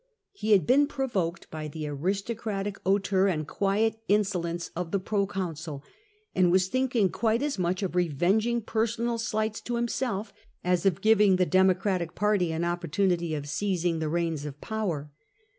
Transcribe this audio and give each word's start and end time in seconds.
He 0.31 0.53
had 0.53 0.65
been 0.65 0.87
provoked 0.87 1.51
by 1.51 1.67
the 1.67 1.85
aristocratic 1.87 2.79
hauteur 2.83 3.27
and 3.27 3.47
quiet 3.47 4.01
insolence 4.07 4.71
of 4.75 4.89
the 4.89 4.97
proconsul, 4.99 5.83
and 6.33 6.51
was 6.51 6.69
thinking 6.69 7.11
quite 7.11 7.43
as 7.43 7.59
much 7.59 7.83
of 7.83 7.93
revenging 7.95 8.63
personal 8.63 9.19
slights 9.19 9.61
to 9.61 9.75
himself 9.75 10.33
as 10.63 10.87
of 10.87 11.01
giving 11.01 11.35
the 11.35 11.45
Democratic 11.45 12.15
party 12.15 12.51
an 12.51 12.63
opportunity 12.65 13.35
of 13.35 13.43
semng 13.43 13.99
the 13.99 14.09
reins 14.09 14.43
of 14.43 14.59
power. 14.59 15.11